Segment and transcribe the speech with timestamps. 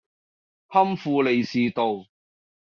[0.67, 2.07] 堪富利士道